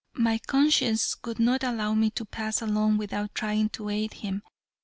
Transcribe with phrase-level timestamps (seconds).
[0.15, 4.41] My conscience would not allow me to pass along without trying to aid him.